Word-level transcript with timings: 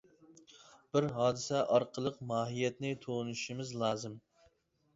بىز 0.97 1.05
ھادىسە 1.17 1.61
ئارقىلىق 1.75 2.17
ماھىيەتنى 2.33 2.93
تونۇشىمىز 3.07 3.77
لازىم. 3.87 4.21